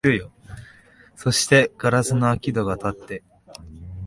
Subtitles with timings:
[1.15, 3.23] そして硝子の開き戸がたって、